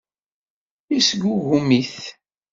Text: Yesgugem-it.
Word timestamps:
Yesgugem-it. 0.93 1.97